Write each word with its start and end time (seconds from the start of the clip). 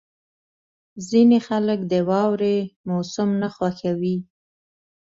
•ځینې 1.09 1.39
خلک 1.47 1.79
د 1.91 1.93
واورې 2.09 2.57
موسم 2.89 3.29
نه 3.41 3.49
خوښوي. 3.55 4.17